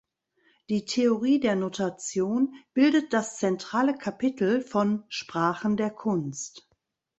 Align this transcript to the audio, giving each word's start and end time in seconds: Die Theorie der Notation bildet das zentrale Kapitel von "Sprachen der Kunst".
Die 0.69 0.85
Theorie 0.85 1.39
der 1.39 1.55
Notation 1.55 2.55
bildet 2.73 3.13
das 3.13 3.37
zentrale 3.37 3.95
Kapitel 3.95 4.61
von 4.61 5.03
"Sprachen 5.09 5.77
der 5.77 5.91
Kunst". 5.91 6.67